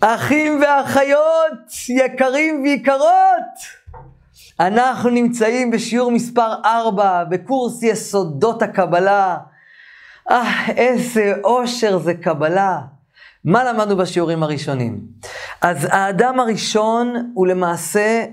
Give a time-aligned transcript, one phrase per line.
[0.00, 3.78] אחים ואחיות, יקרים ויקרות,
[4.60, 9.36] אנחנו נמצאים בשיעור מספר 4 בקורס יסודות הקבלה.
[10.30, 12.80] אה, איזה אושר זה קבלה.
[13.44, 15.00] מה למדנו בשיעורים הראשונים?
[15.60, 18.24] אז האדם הראשון הוא למעשה,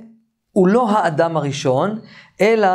[0.52, 2.00] הוא לא האדם הראשון,
[2.42, 2.70] אלא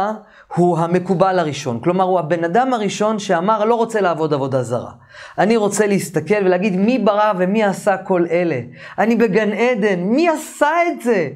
[0.55, 1.81] הוא המקובל הראשון.
[1.81, 4.91] כלומר, הוא הבן אדם הראשון שאמר, לא רוצה לעבוד עבודה זרה.
[5.39, 8.61] אני רוצה להסתכל ולהגיד, מי ברא ומי עשה כל אלה?
[8.99, 11.29] אני בגן עדן, מי עשה את זה?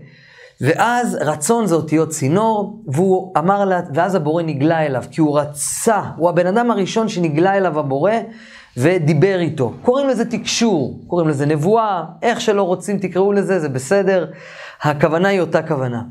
[0.61, 6.01] ואז רצון זה אותיות צינור, והוא אמר לה, ואז הבורא נגלה אליו, כי הוא רצה,
[6.17, 8.13] הוא הבן אדם הראשון שנגלה אליו הבורא,
[8.77, 9.73] ודיבר איתו.
[9.83, 14.27] קוראים לזה תקשור, קוראים לזה נבואה, איך שלא רוצים תקראו לזה, זה בסדר,
[14.83, 16.03] הכוונה היא אותה כוונה.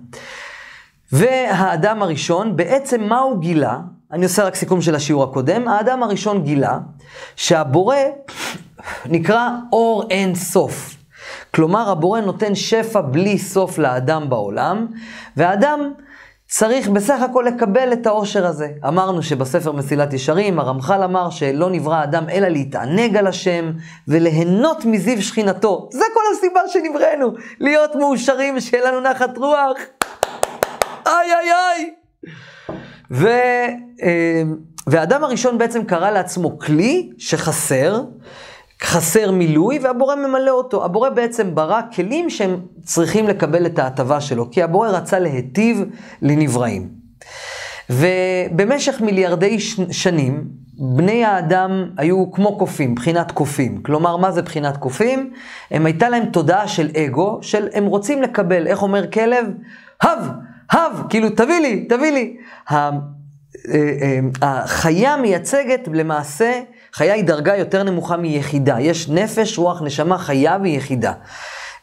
[1.14, 3.78] והאדם הראשון, בעצם מה הוא גילה?
[4.12, 5.68] אני עושה רק סיכום של השיעור הקודם.
[5.68, 6.78] האדם הראשון גילה
[7.36, 7.96] שהבורא
[9.06, 10.96] נקרא אור אין סוף.
[11.56, 14.88] כלומר, הבורא נותן שפע בלי סוף לאדם בעולם,
[15.38, 15.92] והאדם
[16.48, 18.68] צריך בסך הכל לקבל את העושר הזה.
[18.88, 23.72] אמרנו שבספר מסילת ישרים, הרמח"ל אמר שלא נברא אדם אלא להתענג על השם
[24.08, 25.90] וליהנות מזיו שכינתו.
[25.92, 29.78] זה כל הסיבה שנבראנו, להיות מאושרים ושיהיה לנו נחת רוח.
[31.06, 31.94] איי איי איי.
[33.12, 33.28] ו,
[34.04, 34.44] אה,
[34.88, 38.04] והאדם הראשון בעצם קרא לעצמו כלי שחסר,
[38.84, 40.86] חסר מילוי, והבורא ממלא אותו.
[40.86, 45.84] הבורא בעצם ברא כלים שהם צריכים לקבל את ההטבה שלו, כי הבורא רצה להיטיב
[46.22, 46.90] לנבראים.
[47.90, 49.60] ובמשך מיליארדי
[49.92, 50.44] שנים,
[50.78, 53.84] בני האדם היו כמו קופים, בחינת קופים.
[53.84, 55.34] כלומר, מה זה בחינת קופים?
[55.72, 59.46] הם הייתה להם תודעה של אגו, של הם רוצים לקבל, איך אומר כלב?
[60.02, 60.28] הב!
[60.72, 62.38] הב, כאילו, תביא לי, תביא לי.
[62.72, 62.90] אה,
[63.74, 66.62] אה, החיה מייצגת למעשה,
[66.94, 68.80] חיה היא דרגה יותר נמוכה מיחידה.
[68.80, 71.14] יש נפש, רוח, נשמה, חיה ויחידה.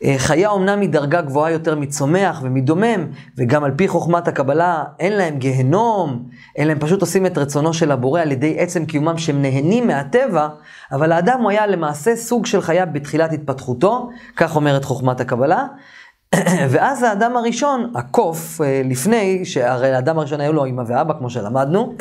[0.04, 3.06] אה, חיה אומנם היא דרגה גבוהה יותר מצומח ומדומם,
[3.38, 6.28] וגם על פי חוכמת הקבלה אין להם גיהנום,
[6.58, 10.48] אלא הם פשוט עושים את רצונו של הבורא על ידי עצם קיומם שהם נהנים מהטבע,
[10.92, 15.66] אבל האדם הוא היה למעשה סוג של חיה בתחילת התפתחותו, כך אומרת חוכמת הקבלה.
[16.70, 21.94] ואז האדם הראשון, הקוף, אה, לפני, שהרי האדם הראשון היו לו אמא ואבא, כמו שלמדנו,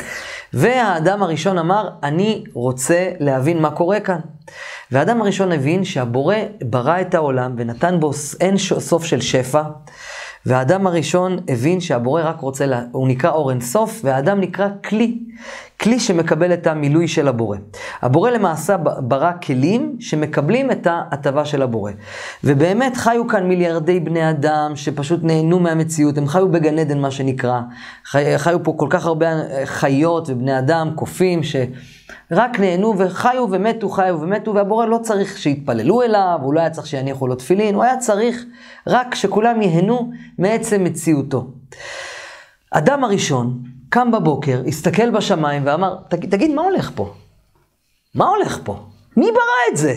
[0.52, 4.18] והאדם הראשון אמר, אני רוצה להבין מה קורה כאן.
[4.90, 8.10] והאדם הראשון הבין שהבורא ברא את העולם ונתן בו
[8.40, 9.62] אין סוף של שפע,
[10.46, 12.82] והאדם הראשון הבין שהבורא רק רוצה, לה...
[12.92, 15.18] הוא נקרא אור אינסוף, והאדם נקרא כלי.
[15.80, 17.56] כלי שמקבל את המילוי של הבורא.
[18.02, 21.92] הבורא למעשה ברא כלים שמקבלים את ההטבה של הבורא.
[22.44, 27.60] ובאמת חיו כאן מיליארדי בני אדם שפשוט נהנו מהמציאות, הם חיו בגן עדן מה שנקרא.
[28.04, 28.38] חי...
[28.38, 29.28] חיו פה כל כך הרבה
[29.64, 31.56] חיות ובני אדם, קופים, ש...
[32.30, 36.86] רק נהנו וחיו ומתו, חיו ומתו, והבורא לא צריך שיתפללו אליו, הוא לא היה צריך
[36.86, 38.44] שיניחו לו תפילין, הוא היה צריך
[38.86, 41.46] רק שכולם ייהנו מעצם מציאותו.
[42.70, 47.12] אדם הראשון קם בבוקר, הסתכל בשמיים ואמר, תגיד, תגיד, מה הולך פה?
[48.14, 48.78] מה הולך פה?
[49.16, 49.94] מי ברא את זה?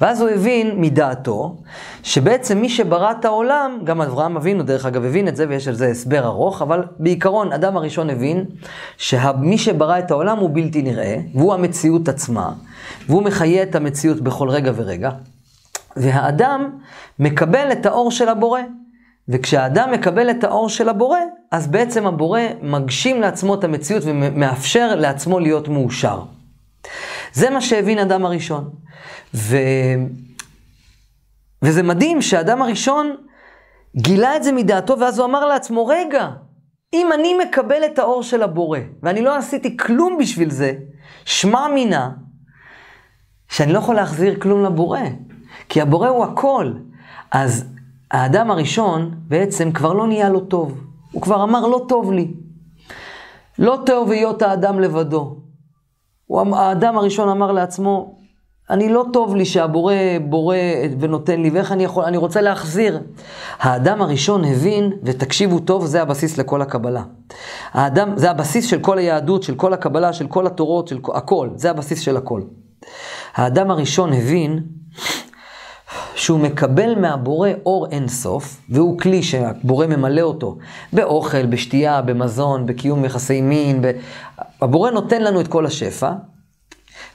[0.00, 1.56] ואז הוא הבין מדעתו,
[2.02, 5.74] שבעצם מי שברא את העולם, גם אברהם אבינו דרך אגב הבין את זה, ויש על
[5.74, 8.44] זה הסבר ארוך, אבל בעיקרון אדם הראשון הבין
[8.96, 12.52] שמי שברא את העולם הוא בלתי נראה, והוא המציאות עצמה,
[13.08, 15.10] והוא מחיה את המציאות בכל רגע ורגע,
[15.96, 16.70] והאדם
[17.18, 18.60] מקבל את האור של הבורא.
[19.28, 21.18] וכשהאדם מקבל את האור של הבורא,
[21.50, 26.20] אז בעצם הבורא מגשים לעצמו את המציאות ומאפשר לעצמו להיות מאושר.
[27.32, 28.70] זה מה שהבין אדם הראשון.
[29.34, 29.56] ו...
[31.62, 33.16] וזה מדהים שהאדם הראשון
[33.96, 36.28] גילה את זה מדעתו, ואז הוא אמר לעצמו, רגע,
[36.92, 40.72] אם אני מקבל את האור של הבורא, ואני לא עשיתי כלום בשביל זה,
[41.24, 42.10] שמע מינה,
[43.48, 45.00] שאני לא יכול להחזיר כלום לבורא,
[45.68, 46.72] כי הבורא הוא הכל.
[47.30, 47.64] אז
[48.10, 50.80] האדם הראשון בעצם כבר לא נהיה לו טוב.
[51.12, 52.34] הוא כבר אמר, לא טוב לי.
[53.58, 55.36] לא טוב היות האדם לבדו.
[56.28, 58.14] הוא, אמ-, האדם הראשון אמר לעצמו,
[58.70, 59.94] אני לא טוב לי שהבורא
[60.24, 60.56] בורא
[61.00, 63.00] ונותן לי, ואיך אני יכול, אני רוצה להחזיר.
[63.58, 67.02] האדם הראשון הבין, ותקשיבו טוב, זה הבסיס לכל הקבלה.
[67.72, 71.70] האדם, זה הבסיס של כל היהדות, של כל הקבלה, של כל התורות, של הכל, זה
[71.70, 72.42] הבסיס של הכל.
[73.34, 74.62] האדם הראשון הבין
[76.14, 80.58] שהוא מקבל מהבורא אור אינסוף, והוא כלי שהבורא ממלא אותו
[80.92, 83.82] באוכל, בשתייה, במזון, בקיום יחסי מין.
[83.82, 83.90] ב...
[84.62, 86.12] הבורא נותן לנו את כל השפע,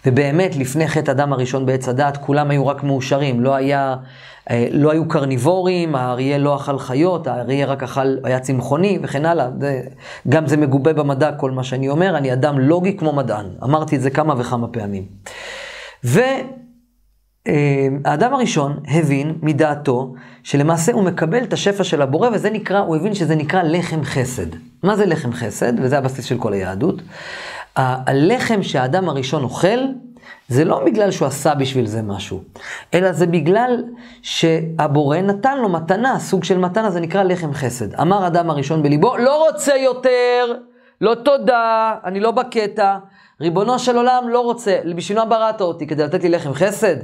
[0.05, 3.41] ובאמת, לפני חטא אדם הראשון בעץ הדת, כולם היו רק מאושרים.
[3.41, 3.95] לא היה,
[4.49, 9.47] אה, לא היו קרניבורים, האריה לא אכל חיות, האריה רק אכל, היה צמחוני וכן הלאה.
[9.59, 9.81] זה,
[10.29, 12.17] גם זה מגובה במדע, כל מה שאני אומר.
[12.17, 13.45] אני אדם לוגי כמו מדען.
[13.63, 15.05] אמרתי את זה כמה וכמה פעמים.
[16.05, 16.19] ו...
[17.47, 20.13] אה, האדם הראשון הבין מדעתו
[20.43, 24.45] שלמעשה הוא מקבל את השפע של הבורא, וזה נקרא, הוא הבין שזה נקרא לחם חסד.
[24.83, 25.73] מה זה לחם חסד?
[25.77, 27.01] וזה הבסיס של כל היהדות.
[27.75, 29.79] הלחם שהאדם הראשון אוכל,
[30.47, 32.43] זה לא בגלל שהוא עשה בשביל זה משהו,
[32.93, 33.83] אלא זה בגלל
[34.21, 37.95] שהבורא נתן לו מתנה, סוג של מתנה, זה נקרא לחם חסד.
[37.95, 40.53] אמר האדם הראשון בליבו, לא רוצה יותר,
[41.01, 42.97] לא תודה, אני לא בקטע.
[43.41, 45.87] ריבונו של עולם לא רוצה, בשביל מה בראת אותי?
[45.87, 46.95] כדי לתת לי לחם חסד?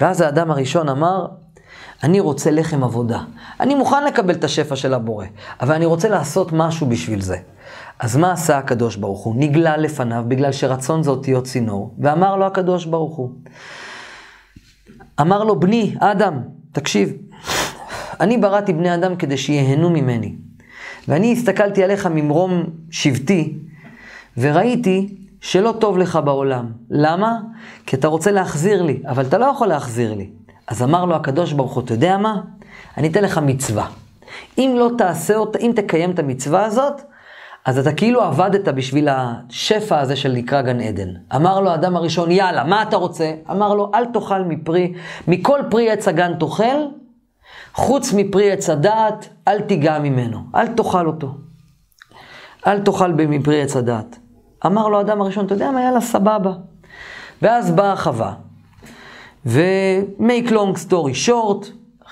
[0.00, 1.26] ואז האדם הראשון אמר,
[2.02, 3.20] אני רוצה לחם עבודה.
[3.60, 5.26] אני מוכן לקבל את השפע של הבורא,
[5.60, 7.36] אבל אני רוצה לעשות משהו בשביל זה.
[7.98, 9.34] אז מה עשה הקדוש ברוך הוא?
[9.36, 13.30] נגלה לפניו בגלל שרצון זה אותיות צינור, ואמר לו הקדוש ברוך הוא.
[15.20, 16.40] אמר לו, בני, אדם,
[16.72, 17.12] תקשיב,
[18.20, 20.34] אני בראתי בני אדם כדי שיהנו ממני.
[21.08, 23.58] ואני הסתכלתי עליך ממרום שבטי,
[24.36, 26.72] וראיתי שלא טוב לך בעולם.
[26.90, 27.38] למה?
[27.86, 30.30] כי אתה רוצה להחזיר לי, אבל אתה לא יכול להחזיר לי.
[30.66, 32.40] אז אמר לו הקדוש ברוך הוא, אתה יודע מה?
[32.96, 33.86] אני אתן לך מצווה.
[34.58, 37.02] אם לא תעשה אותה, אם תקיים את המצווה הזאת,
[37.64, 41.08] אז אתה כאילו עבדת בשביל השפע הזה של נקרא גן עדן.
[41.34, 43.34] אמר לו האדם הראשון, יאללה, מה אתה רוצה?
[43.50, 44.92] אמר לו, אל תאכל מפרי,
[45.28, 46.64] מכל פרי עץ הגן תאכל,
[47.74, 51.34] חוץ מפרי עץ הדעת, אל תיגע ממנו, אל תאכל אותו.
[52.66, 54.18] אל תאכל מפרי עץ הדעת.
[54.66, 56.52] אמר לו האדם הראשון, אתה יודע מה, יאללה, סבבה.
[57.42, 58.32] ואז באה חווה,
[59.46, 61.66] ו-make long story short,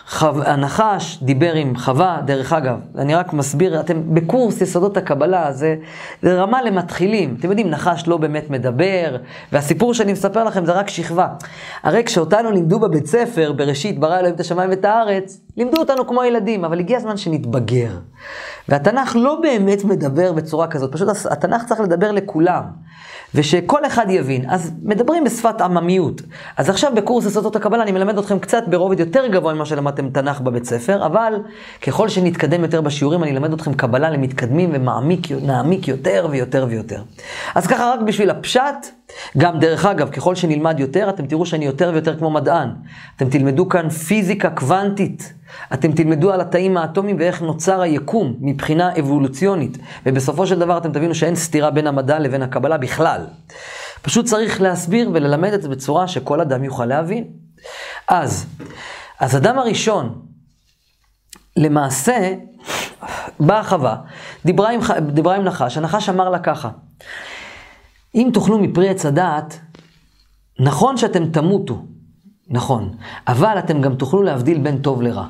[0.08, 0.26] חו...
[0.44, 5.76] הנחש דיבר עם חווה, דרך אגב, אני רק מסביר, אתם בקורס יסודות הקבלה, זה,
[6.22, 7.36] זה רמה למתחילים.
[7.40, 9.16] אתם יודעים, נחש לא באמת מדבר,
[9.52, 11.28] והסיפור שאני מספר לכם זה רק שכבה.
[11.82, 16.24] הרי כשאותנו לימדו בבית ספר, בראשית ברא אלוהים את השמיים ואת הארץ, לימדו אותנו כמו
[16.24, 17.90] ילדים, אבל הגיע הזמן שנתבגר.
[18.68, 22.62] והתנ"ך לא באמת מדבר בצורה כזאת, פשוט התנ"ך צריך לדבר לכולם.
[23.34, 24.50] ושכל אחד יבין.
[24.50, 26.22] אז מדברים בשפת עממיות.
[26.56, 30.40] אז עכשיו בקורס יסודות הקבלה אני מלמד אתכם קצת ברובד יותר גבוה ממה שלמדתם תנ"ך
[30.40, 31.34] בבית ספר, אבל
[31.82, 37.02] ככל שנתקדם יותר בשיעורים אני אלמד אתכם קבלה למתקדמים ונעמיק יותר ויותר ויותר.
[37.54, 38.86] אז ככה רק בשביל הפשט,
[39.38, 42.68] גם דרך אגב, ככל שנלמד יותר, אתם תראו שאני יותר ויותר כמו מדען.
[43.16, 45.32] אתם תלמדו כאן פיזיקה קוונטית.
[45.74, 49.78] אתם תלמדו על התאים האטומיים ואיך נוצר היקום מבחינה אבולוציונית.
[50.06, 53.26] ובסופו של דבר אתם תבינו שאין סתירה בין המדע לבין הקבלה בכלל.
[54.02, 57.24] פשוט צריך להסביר וללמד את זה בצורה שכל אדם יוכל להבין.
[58.08, 58.46] אז,
[59.20, 60.22] אז אדם הראשון,
[61.56, 62.34] למעשה,
[63.40, 63.96] באה חווה,
[64.44, 64.80] דיברה עם,
[65.12, 66.68] דיברה עם נחש, הנחש אמר לה ככה,
[68.16, 69.60] אם תאכלו מפרי עץ הדעת,
[70.60, 71.82] נכון שאתם תמותו,
[72.48, 72.90] נכון,
[73.28, 75.26] אבל אתם גם תוכלו להבדיל בין טוב לרע.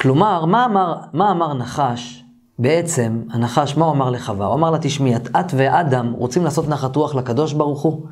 [0.00, 2.24] כלומר, מה אמר, מה אמר נחש?
[2.58, 4.46] בעצם, הנחש, מה הוא אמר לחווה?
[4.46, 8.06] הוא אמר לה, תשמעי, את, את ואדם רוצים לעשות נחת רוח לקדוש ברוך הוא?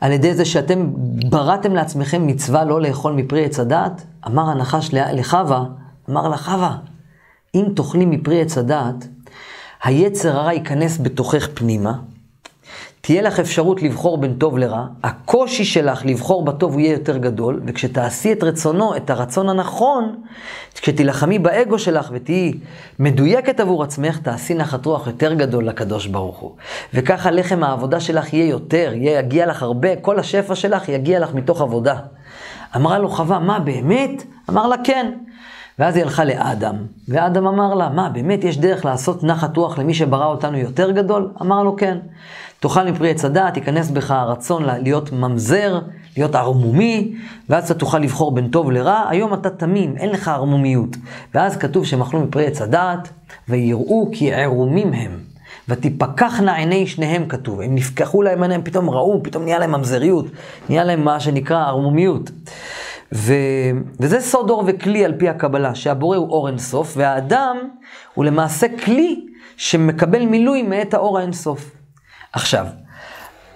[0.00, 0.92] על ידי זה שאתם
[1.30, 4.06] בראתם לעצמכם מצווה לא לאכול מפרי עץ הדעת?
[4.26, 5.64] אמר הנחש לחווה,
[6.10, 6.76] אמר לה, חווה,
[7.54, 9.08] אם תאכלי מפרי עץ הדעת,
[9.84, 11.92] היצר הרע ייכנס בתוכך פנימה,
[13.04, 17.60] תהיה לך אפשרות לבחור בין טוב לרע, הקושי שלך לבחור בטוב הוא יהיה יותר גדול,
[17.66, 20.16] וכשתעשי את רצונו, את הרצון הנכון,
[20.74, 22.52] כשתילחמי באגו שלך ותהיי
[22.98, 26.50] מדויקת עבור עצמך, תעשי נחת רוח יותר גדול לקדוש ברוך הוא.
[26.94, 31.60] וככה לחם העבודה שלך יהיה יותר, יגיע לך הרבה, כל השפע שלך יגיע לך מתוך
[31.60, 31.96] עבודה.
[32.76, 34.22] אמרה לו חווה, מה באמת?
[34.50, 35.12] אמר לה כן.
[35.78, 36.76] ואז היא הלכה לאדם,
[37.08, 41.30] ואדם אמר לה, מה, באמת יש דרך לעשות נחת רוח למי שברא אותנו יותר גדול?
[41.40, 41.98] אמר לו, כן.
[42.62, 45.80] תאכל מפרי עץ הדעת, ייכנס בך הרצון להיות ממזר,
[46.16, 47.14] להיות ערמומי,
[47.48, 50.96] ואז אתה תוכל לבחור בין טוב לרע, היום אתה תמים, אין לך ערמומיות.
[51.34, 53.08] ואז כתוב שהם אכלו מפרי עץ הדעת,
[53.48, 55.10] ויראו כי ערומים הם.
[55.68, 60.26] ותפקחנה עיני שניהם כתוב, הם נפקחו להם עיניהם, פתאום ראו, פתאום נהיה להם ממזריות,
[60.68, 62.30] נהיה להם מה שנקרא ערמומיות.
[63.12, 63.34] ו...
[64.00, 67.56] וזה סוד אור וכלי על פי הקבלה, שהבורא הוא אור אינסוף, והאדם
[68.14, 69.26] הוא למעשה כלי
[69.56, 71.81] שמקבל מילוי מאת האור האינסוף.
[72.32, 72.66] עכשיו,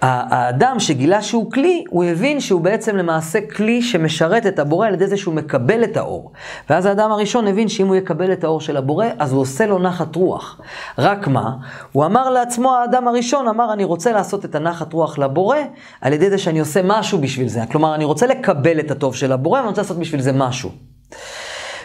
[0.01, 5.07] האדם שגילה שהוא כלי, הוא הבין שהוא בעצם למעשה כלי שמשרת את הבורא על ידי
[5.07, 6.31] זה שהוא מקבל את האור.
[6.69, 9.79] ואז האדם הראשון הבין שאם הוא יקבל את האור של הבורא, אז הוא עושה לו
[9.79, 10.61] נחת רוח.
[10.97, 11.51] רק מה?
[11.91, 15.57] הוא אמר לעצמו, האדם הראשון אמר, אני רוצה לעשות את הנחת רוח לבורא,
[16.01, 17.61] על ידי זה שאני עושה משהו בשביל זה.
[17.71, 20.71] כלומר, אני רוצה לקבל את הטוב של הבורא, ואני רוצה לעשות בשביל זה משהו.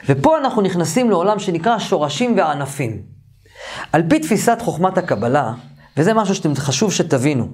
[0.08, 3.02] ופה אנחנו נכנסים לעולם שנקרא שורשים וענפים.
[3.92, 5.52] על פי תפיסת חוכמת הקבלה,
[5.96, 7.48] וזה משהו שחשוב שתבינו.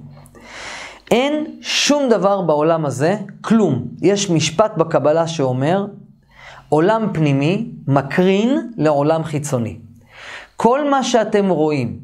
[1.11, 3.85] אין שום דבר בעולם הזה, כלום.
[4.01, 5.85] יש משפט בקבלה שאומר,
[6.69, 9.77] עולם פנימי מקרין לעולם חיצוני.
[10.55, 11.99] כל מה שאתם רואים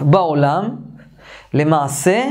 [0.00, 0.76] בעולם,
[1.54, 2.24] למעשה,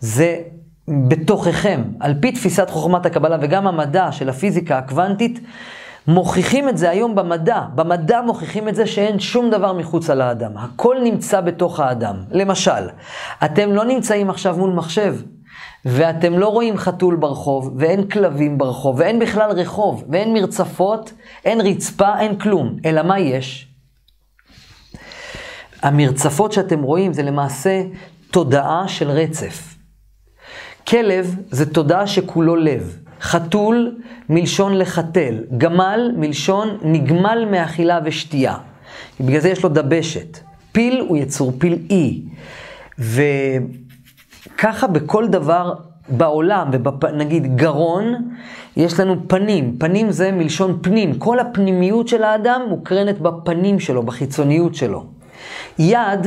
[0.00, 0.42] זה
[0.88, 5.40] בתוככם, על פי תפיסת חוכמת הקבלה וגם המדע של הפיזיקה הקוונטית,
[6.08, 7.60] מוכיחים את זה היום במדע.
[7.74, 10.58] במדע מוכיחים את זה שאין שום דבר מחוץ על האדם.
[10.58, 12.16] הכל נמצא בתוך האדם.
[12.30, 12.88] למשל,
[13.44, 15.16] אתם לא נמצאים עכשיו מול מחשב,
[15.84, 21.12] ואתם לא רואים חתול ברחוב, ואין כלבים ברחוב, ואין בכלל רחוב, ואין מרצפות,
[21.44, 22.76] אין רצפה, אין כלום.
[22.84, 23.68] אלא מה יש?
[25.82, 27.82] המרצפות שאתם רואים זה למעשה
[28.30, 29.74] תודעה של רצף.
[30.88, 32.98] כלב זה תודעה שכולו לב.
[33.20, 33.96] חתול
[34.28, 35.44] מלשון לחתל.
[35.58, 38.56] גמל מלשון נגמל מאכילה ושתייה.
[39.20, 40.38] בגלל זה יש לו דבשת.
[40.72, 42.22] פיל הוא יצור פלאי.
[42.98, 45.74] וככה בכל דבר
[46.08, 46.70] בעולם,
[47.02, 48.30] ונגיד גרון,
[48.76, 49.76] יש לנו פנים.
[49.78, 51.18] פנים זה מלשון פנים.
[51.18, 55.06] כל הפנימיות של האדם מוקרנת בפנים שלו, בחיצוניות שלו.
[55.78, 56.26] יד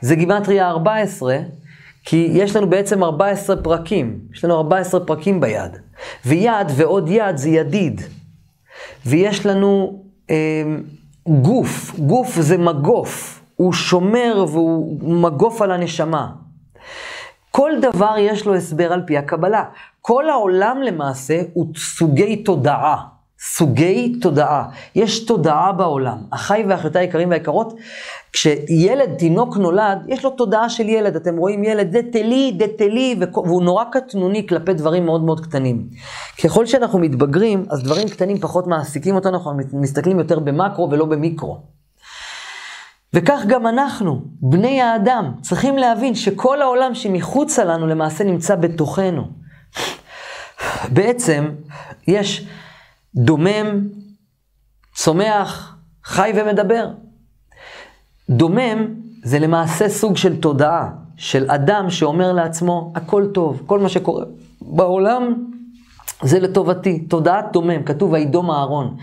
[0.00, 1.38] זה גימטריה 14,
[2.04, 4.18] כי יש לנו בעצם 14 פרקים.
[4.34, 5.87] יש לנו 14 פרקים ביד.
[6.26, 8.00] ויד ועוד יד זה ידיד.
[9.06, 10.62] ויש לנו אה,
[11.28, 13.40] גוף, גוף זה מגוף.
[13.56, 16.28] הוא שומר והוא מגוף על הנשמה.
[17.50, 19.64] כל דבר יש לו הסבר על פי הקבלה.
[20.00, 23.17] כל העולם למעשה הוא סוגי תודעה.
[23.40, 24.64] סוגי תודעה.
[24.94, 26.18] יש תודעה בעולם.
[26.30, 27.74] אחי ואחיותיי היקרים והיקרות,
[28.32, 31.16] כשילד, תינוק נולד, יש לו תודעה של ילד.
[31.16, 35.88] אתם רואים ילד דתלי, דתלי, והוא נורא קטנוני כלפי דברים מאוד מאוד קטנים.
[36.44, 41.58] ככל שאנחנו מתבגרים, אז דברים קטנים פחות מעסיקים אותנו, אנחנו מסתכלים יותר במקרו ולא במיקרו.
[43.14, 49.22] וכך גם אנחנו, בני האדם, צריכים להבין שכל העולם שמחוצה לנו למעשה נמצא בתוכנו.
[50.92, 51.50] בעצם
[52.08, 52.46] יש
[53.14, 53.88] דומם,
[54.94, 56.88] צומח, חי ומדבר.
[58.30, 58.86] דומם
[59.24, 64.24] זה למעשה סוג של תודעה, של אדם שאומר לעצמו, הכל טוב, כל מה שקורה
[64.60, 65.34] בעולם
[66.22, 68.96] זה לטובתי, תודעת דומם, כתוב וידום אהרון.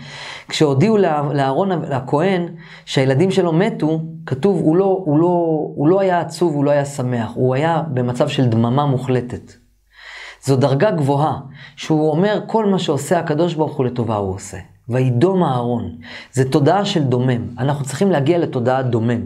[0.48, 0.96] כשהודיעו
[1.34, 2.48] לאהרון הכהן
[2.84, 5.28] שהילדים שלו מתו, כתוב הוא לא, הוא, לא,
[5.74, 9.65] הוא לא היה עצוב, הוא לא היה שמח, הוא היה במצב של דממה מוחלטת.
[10.46, 11.38] זו דרגה גבוהה,
[11.76, 14.56] שהוא אומר כל מה שעושה הקדוש ברוך הוא לטובה הוא עושה.
[14.88, 15.96] וידום אהרון,
[16.32, 17.48] זה תודעה של דומם.
[17.58, 19.20] אנחנו צריכים להגיע לתודעת דומם,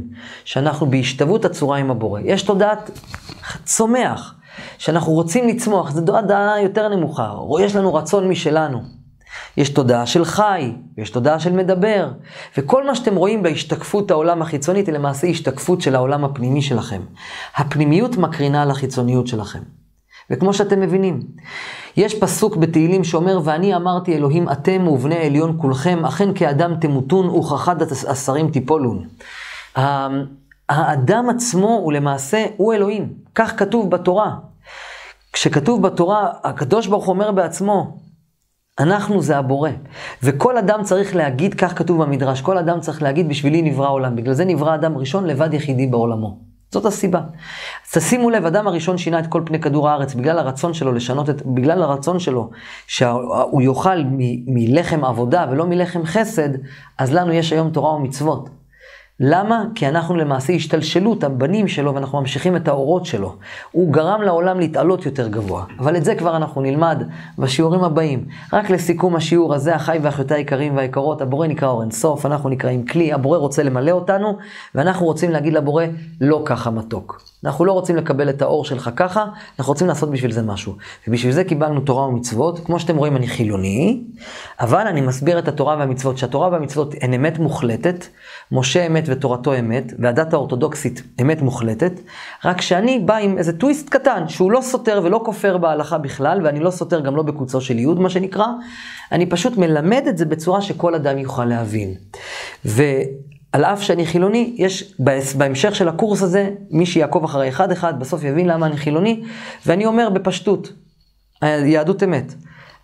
[0.45, 2.21] שאנחנו בהשתוות הצורה עם הבורא.
[2.25, 2.91] יש תודעת
[3.65, 4.35] צומח,
[4.79, 8.83] שאנחנו רוצים לצמוח, זו תודעה יותר נמוכה, יש לנו רצון משלנו.
[9.57, 12.11] יש תודעה של חי, יש תודעה של מדבר,
[12.59, 17.01] וכל מה שאתם רואים בהשתקפות העולם החיצונית היא למעשה השתקפות של העולם הפנימי שלכם.
[17.57, 19.80] הפנימיות מקרינה על החיצוניות שלכם.
[20.31, 21.21] וכמו שאתם מבינים,
[21.97, 27.83] יש פסוק בתהילים שאומר, ואני אמרתי אלוהים אתם ובני עליון כולכם, אכן כאדם תמותון וכחד
[28.09, 29.05] השרים תיפולון.
[30.69, 33.13] האדם עצמו הוא למעשה, הוא אלוהים.
[33.35, 34.37] כך כתוב בתורה.
[35.33, 37.99] כשכתוב בתורה, הקדוש ברוך הוא אומר בעצמו,
[38.79, 39.71] אנחנו זה הבורא.
[40.23, 44.17] וכל אדם צריך להגיד, כך כתוב במדרש, כל אדם צריך להגיד, בשבילי נברא עולם.
[44.17, 46.50] בגלל זה נברא אדם ראשון לבד יחידי בעולמו.
[46.73, 47.21] זאת הסיבה.
[47.87, 51.31] אז תשימו לב, אדם הראשון שינה את כל פני כדור הארץ בגלל הרצון שלו לשנות
[51.31, 52.51] את, בגלל הרצון שלו
[52.87, 54.03] שהוא יאכל
[54.47, 56.49] מלחם עבודה ולא מלחם חסד,
[56.99, 58.60] אז לנו יש היום תורה ומצוות.
[59.23, 59.65] למה?
[59.75, 63.37] כי אנחנו למעשה השתלשלות הבנים שלו ואנחנו ממשיכים את האורות שלו.
[63.73, 65.65] הוא גרם לעולם להתעלות יותר גבוה.
[65.79, 67.03] אבל את זה כבר אנחנו נלמד
[67.39, 68.25] בשיעורים הבאים.
[68.53, 73.13] רק לסיכום השיעור הזה, החי ואחיותיי היקרים והיקרות, הבורא נקרא אור אינסוף, אנחנו נקראים כלי,
[73.13, 74.39] הבורא רוצה למלא אותנו,
[74.75, 75.85] ואנחנו רוצים להגיד לבורא,
[76.21, 77.23] לא ככה מתוק.
[77.45, 79.25] אנחנו לא רוצים לקבל את האור שלך ככה,
[79.59, 80.77] אנחנו רוצים לעשות בשביל זה משהו.
[81.09, 82.61] ובשביל זה קיבלנו תורה ומצוות.
[82.65, 84.05] כמו שאתם רואים, אני חילוני,
[84.61, 88.07] אבל אני מסביר את התורה והמצוות, שהתורה והמצוות הן אמת מוחלטת,
[88.53, 91.93] משה אמת ותורתו אמת, והדת האורתודוקסית אמת מוחלטת,
[92.45, 96.61] רק שאני בא עם איזה טוויסט קטן, שהוא לא סותר ולא כופר בהלכה בכלל, ואני
[96.61, 98.47] לא סותר גם לא בקוצו של יהוד, מה שנקרא,
[99.13, 101.95] אני פשוט מלמד את זה בצורה שכל אדם יוכל להבין.
[102.65, 102.83] ו...
[103.53, 104.95] על אף שאני חילוני, יש
[105.37, 109.23] בהמשך של הקורס הזה, מי שיעקוב אחרי אחד-אחד, בסוף יבין למה אני חילוני,
[109.67, 110.73] ואני אומר בפשטות,
[111.43, 112.35] יהדות אמת.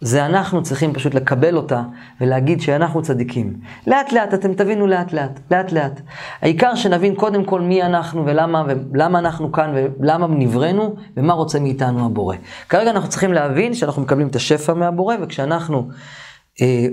[0.01, 1.83] זה אנחנו צריכים פשוט לקבל אותה
[2.21, 3.55] ולהגיד שאנחנו צדיקים.
[3.87, 6.01] לאט לאט, אתם תבינו לאט לאט, לאט לאט.
[6.43, 12.07] העיקר שנבין קודם כל מי אנחנו ולמה, ולמה אנחנו כאן ולמה נבראנו ומה רוצה מאיתנו
[12.07, 12.37] הבורא.
[12.69, 15.89] כרגע אנחנו צריכים להבין שאנחנו מקבלים את השפע מהבורא וכשאנחנו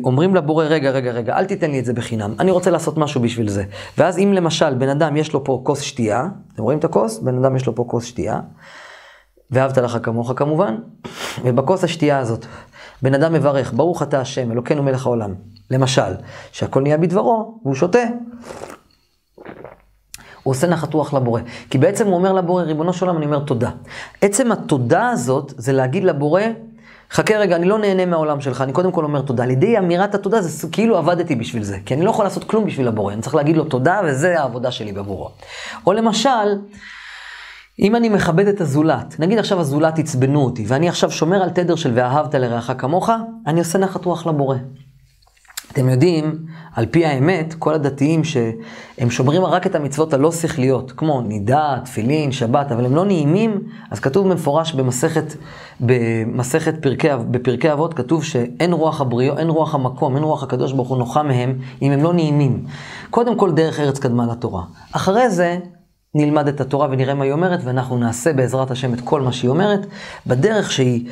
[0.04, 3.22] אומרים לבורא, רגע, רגע, רגע, אל תיתן לי את זה בחינם, אני רוצה לעשות משהו
[3.22, 3.64] בשביל זה.
[3.98, 7.20] ואז אם למשל בן אדם יש לו פה כוס שתייה, אתם רואים את הכוס?
[7.20, 8.40] בן אדם יש לו פה כוס שתייה,
[9.52, 10.76] ואהבת לך כמוך כמובן,
[11.44, 12.46] ובכוס השתייה הזאת,
[13.02, 15.34] בן אדם מברך, ברוך אתה השם, אלוקינו מלך העולם.
[15.72, 16.14] למשל,
[16.52, 18.04] שהכל נהיה בדברו, והוא שותה.
[20.44, 21.42] הוא עושה נחת רוח לבורא.
[21.70, 23.70] כי בעצם הוא אומר לבורא, ריבונו של עולם, אני אומר תודה.
[24.22, 26.42] עצם התודה הזאת, זה להגיד לבורא,
[27.14, 29.44] חכה רגע, אני לא נהנה מהעולם שלך, אני קודם כל אומר תודה.
[29.44, 32.66] על ידי אמירת התודה זה כאילו עבדתי בשביל זה, כי אני לא יכול לעשות כלום
[32.66, 35.30] בשביל הבורא, אני צריך להגיד לו תודה, וזה העבודה שלי בבורו.
[35.88, 36.30] או למשל,
[37.80, 41.76] אם אני מכבד את הזולת, נגיד עכשיו הזולת עצבנו אותי, ואני עכשיו שומר על תדר
[41.76, 43.10] של ואהבת לרעך כמוך,
[43.48, 44.58] אני עושה נחת רוח לבורא.
[45.74, 46.38] אתם יודעים,
[46.76, 52.32] על פי האמת, כל הדתיים שהם שומרים רק את המצוות הלא שכליות, כמו נידה, תפילין,
[52.32, 53.62] שבת, אבל הם לא נעימים,
[53.92, 55.34] אז כתוב במפורש במסכת,
[55.80, 60.90] במסכת פרקי, בפרקי אבות, כתוב שאין רוח הבריאו, אין רוח המקום, אין רוח הקדוש ברוך
[60.90, 62.66] הוא נוחה מהם, אם הם לא נעימים.
[63.10, 64.64] קודם כל דרך ארץ קדמה לתורה.
[64.92, 65.58] אחרי זה,
[66.16, 69.50] נלמד את התורה ונראה מה היא אומרת, ואנחנו נעשה בעזרת השם את כל מה שהיא
[69.50, 69.86] אומרת,
[70.28, 71.06] בדרך שהיא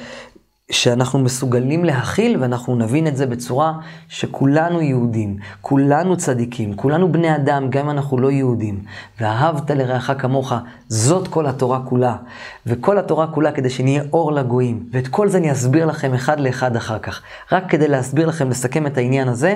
[0.71, 3.73] שאנחנו מסוגלים להכיל, ואנחנו נבין את זה בצורה
[4.09, 8.79] שכולנו יהודים, כולנו צדיקים, כולנו בני אדם, גם אם אנחנו לא יהודים.
[9.19, 10.53] ואהבת לרעך כמוך,
[10.87, 12.15] זאת כל התורה כולה.
[12.65, 14.83] וכל התורה כולה כדי שנהיה אור לגויים.
[14.91, 17.21] ואת כל זה אני אסביר לכם אחד לאחד אחר כך.
[17.51, 19.55] רק כדי להסביר לכם, לסכם את העניין הזה.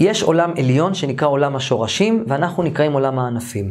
[0.00, 3.70] יש עולם עליון שנקרא עולם השורשים, ואנחנו נקראים עולם הענפים.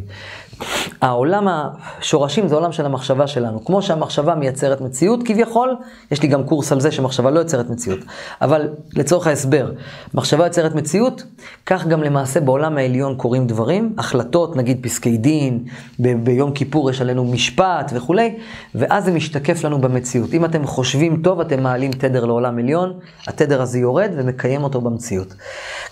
[1.00, 3.64] העולם השורשים זה עולם של המחשבה שלנו.
[3.64, 5.76] כמו שהמחשבה מייצרת מציאות, כביכול,
[6.10, 7.98] יש לי גם קורס על זה שמחשבה לא יוצרת מציאות.
[8.42, 9.70] אבל לצורך ההסבר,
[10.14, 11.22] מחשבה יוצרת מציאות,
[11.66, 15.64] כך גם למעשה בעולם העליון קורים דברים, החלטות, נגיד פסקי דין,
[16.00, 18.36] ב- ביום כיפור יש עלינו משפט וכולי,
[18.74, 20.34] ואז זה משתקף לנו במציאות.
[20.34, 22.92] אם אתם חושבים טוב, אתם מעלים תדר לעולם עליון,
[23.26, 25.34] התדר הזה יורד ומקיים אותו במציאות.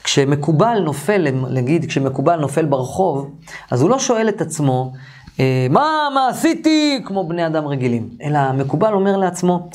[0.04, 3.30] כשמקובל נופל, נגיד, כשמקובל נופל ברחוב,
[3.70, 4.61] אז הוא לא שואל את עצמו,
[5.40, 9.70] אה, מה, מה עשיתי, כמו בני אדם רגילים, אלא המקובל אומר לעצמו,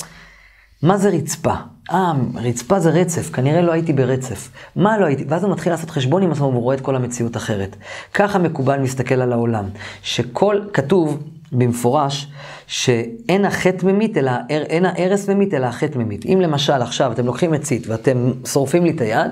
[0.82, 1.54] מה זה רצפה?
[1.92, 4.50] אה, רצפה זה רצף, כנראה לא הייתי ברצף.
[4.76, 5.24] מה לא הייתי?
[5.28, 7.76] ואז הוא מתחיל לעשות חשבון עם עצמו והוא רואה את כל המציאות אחרת.
[8.14, 9.64] ככה מקובל מסתכל על העולם.
[10.02, 12.28] שכל, כתוב במפורש,
[12.66, 16.26] שאין החטא ממית, אלא, אין ההרס ממית, אלא החטא ממית.
[16.26, 19.30] אם למשל עכשיו אתם לוקחים מצית ואתם שורפים לי את היד,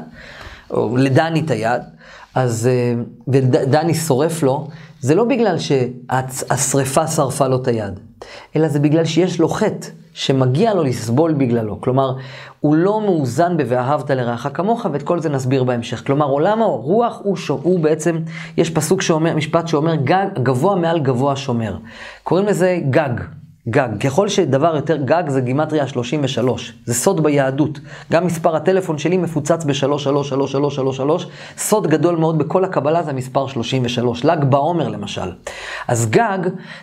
[0.70, 1.82] או לדני את היד,
[2.34, 4.68] אז, אה, ודני שורף לו,
[5.00, 8.00] זה לא בגלל שהשריפה שרפה לו את היד,
[8.56, 9.88] אלא זה בגלל שיש לו חטא.
[10.16, 11.80] שמגיע לו לסבול בגללו.
[11.80, 12.12] כלומר,
[12.60, 16.06] הוא לא מאוזן ב"ואהבת לרעך כמוך", ואת כל זה נסביר בהמשך.
[16.06, 17.48] כלומר, עולם הרוח הוא, ש...
[17.48, 18.18] הוא בעצם,
[18.56, 21.76] יש פסוק שאומר, משפט שאומר, גג, גבוה מעל גבוה שומר.
[22.22, 23.20] קוראים לזה גג.
[23.68, 23.88] גג.
[24.00, 26.72] ככל שדבר יותר גג זה גימטריה 33.
[26.84, 27.78] זה סוד ביהדות.
[28.12, 31.26] גם מספר הטלפון שלי מפוצץ ב-33333.
[31.58, 34.24] סוד גדול מאוד בכל הקבלה זה המספר 33.
[34.24, 35.32] ל"ג בעומר למשל.
[35.88, 36.38] אז גג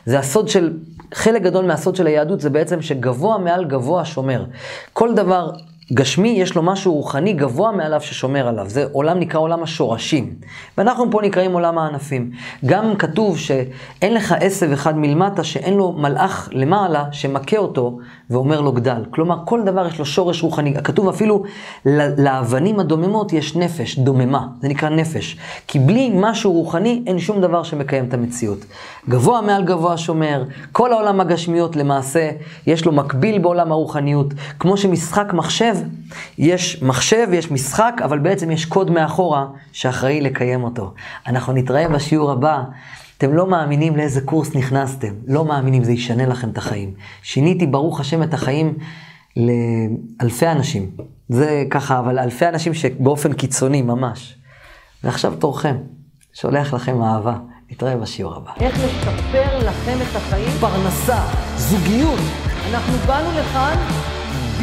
[0.06, 0.74] זה הסוד של,
[1.14, 4.46] חלק גדול מהסוד של היהדות זה בעצם שגבוה מעל גבוה שומר.
[4.94, 5.52] כל דבר
[5.92, 8.70] גשמי, יש לו משהו רוחני גבוה מעליו ששומר עליו.
[8.70, 10.34] זה עולם נקרא עולם השורשים.
[10.78, 12.32] ואנחנו פה נקראים עולם הענפים.
[12.66, 17.98] גם כתוב שאין לך עשב אחד מלמטה שאין לו מלאך למעלה שמכה אותו
[18.30, 19.06] ואומר לו גדל.
[19.10, 20.74] כלומר, כל דבר יש לו שורש רוחני.
[20.84, 21.44] כתוב אפילו
[22.18, 24.48] לאבנים הדוממות יש נפש, דוממה.
[24.62, 25.38] זה נקרא נפש.
[25.68, 28.66] כי בלי משהו רוחני אין שום דבר שמקיים את המציאות.
[29.10, 32.30] גבוה מעל גבוה שומר, כל העולם הגשמיות למעשה
[32.68, 34.34] יש לו מקביל בעולם הרוחניות.
[34.60, 35.34] כמו שמשחק
[35.78, 35.90] מחשב
[36.38, 40.94] יש מחשב, יש משחק, אבל בעצם יש קוד מאחורה שאחראי לקיים אותו.
[41.28, 42.64] אנחנו נתראה בשיעור הבא.
[43.18, 46.94] אתם לא מאמינים לאיזה קורס נכנסתם, לא מאמינים, זה ישנה לכם את החיים.
[47.24, 48.74] שיניתי, ברוך השם, את החיים
[49.38, 50.90] לאלפי אנשים.
[51.30, 54.36] זה ככה, אבל אלפי אנשים שבאופן קיצוני ממש.
[55.04, 55.76] ועכשיו תורכם,
[56.34, 57.36] שולח לכם אהבה.
[57.72, 58.52] נתראה בשיעור הבא.
[58.60, 60.50] איך לשפר לכם את החיים?
[60.60, 61.20] פרנסה,
[61.58, 62.20] זוגיות.
[62.72, 63.78] אנחנו באנו לכאן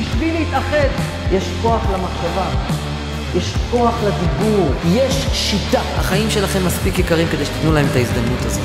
[0.00, 0.88] בשביל להתאחד.
[1.32, 2.48] יש כוח למחשבה,
[3.36, 5.80] יש כוח לדיבור, יש שיטה.
[5.96, 8.62] החיים שלכם מספיק יקרים כדי שתיתנו להם את ההזדמנות הזאת.